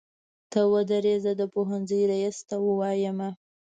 [0.51, 3.29] ته ودرې زه د پوهنځۍ ريس ته وويمه.